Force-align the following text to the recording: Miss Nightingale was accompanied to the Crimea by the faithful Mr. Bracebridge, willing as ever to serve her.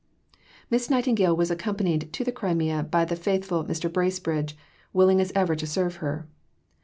Miss 0.71 0.89
Nightingale 0.89 1.35
was 1.37 1.51
accompanied 1.51 2.11
to 2.13 2.23
the 2.23 2.31
Crimea 2.31 2.81
by 2.81 3.05
the 3.05 3.15
faithful 3.15 3.63
Mr. 3.65 3.85
Bracebridge, 3.93 4.57
willing 4.93 5.21
as 5.21 5.31
ever 5.35 5.55
to 5.55 5.67
serve 5.67 5.97
her. 5.97 6.27